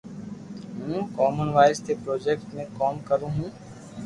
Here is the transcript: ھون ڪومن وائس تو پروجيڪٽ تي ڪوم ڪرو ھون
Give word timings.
ھون 0.85 1.01
ڪومن 1.19 1.49
وائس 1.57 1.77
تو 1.85 1.93
پروجيڪٽ 2.03 2.49
تي 2.55 2.67
ڪوم 2.79 2.93
ڪرو 3.09 3.27
ھون 3.37 3.49